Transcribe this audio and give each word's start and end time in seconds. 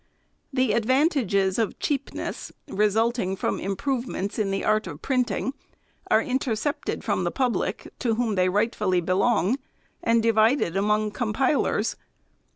The 0.51 0.73
advantages 0.73 1.59
of 1.59 1.77
cheapness, 1.77 2.51
resulting 2.67 3.35
from 3.35 3.59
improvements 3.59 4.39
in 4.39 4.49
the 4.49 4.63
art 4.65 4.87
of 4.87 5.03
printing, 5.03 5.53
are 6.09 6.23
intercepted 6.23 7.03
from 7.03 7.23
the 7.23 7.29
public, 7.29 7.87
to 7.99 8.15
whom 8.15 8.33
they 8.33 8.49
rightfully 8.49 9.01
belong, 9.01 9.59
and 10.01 10.23
di 10.23 10.31
vided 10.31 10.75
among 10.75 11.11
compilers. 11.11 11.97